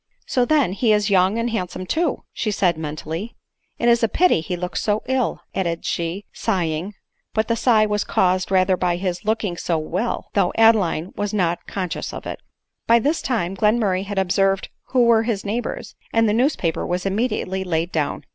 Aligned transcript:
"So, 0.25 0.45
then, 0.45 0.71
he 0.73 0.93
is 0.93 1.11
young 1.11 1.37
and 1.37 1.51
handsome 1.51 1.85
too!" 1.85 2.23
said 2.43 2.73
she 2.75 2.81
mentally;" 2.81 3.35
it 3.77 3.87
is 3.87 4.01
a 4.01 4.07
pity 4.07 4.41
he 4.41 4.57
looks 4.57 4.81
so 4.81 5.01
ifl," 5.07 5.41
added 5.53 5.85
she, 5.85 6.25
sigh 6.33 6.65
ing; 6.69 6.95
but 7.35 7.47
the 7.47 7.55
sigh 7.55 7.85
was 7.85 8.03
caused 8.03 8.49
rather 8.49 8.75
by 8.75 8.95
his 8.95 9.23
looking 9.25 9.57
so 9.57 9.79
loell— 9.79 10.23
though 10.33 10.51
Adeline 10.57 11.13
was 11.15 11.35
not 11.35 11.67
conscious 11.67 12.15
of 12.15 12.25
it. 12.25 12.39
By 12.87 12.97
this. 12.97 13.21
time 13.21 13.55
Glenmurray 13.55 14.05
had 14.05 14.17
observed 14.17 14.69
who 14.85 15.03
were 15.03 15.21
his 15.21 15.45
neighbors, 15.45 15.93
and 16.11 16.27
the 16.27 16.33
newspaper 16.33 16.83
was 16.83 17.05
immediately 17.05 17.63
laid 17.63 17.91
down. 17.91 18.23